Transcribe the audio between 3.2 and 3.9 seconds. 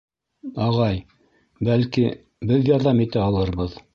алырбыҙ.